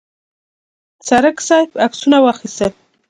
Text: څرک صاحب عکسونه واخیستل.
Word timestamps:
څرک 1.07 1.37
صاحب 1.47 1.71
عکسونه 1.85 2.17
واخیستل. 2.21 2.71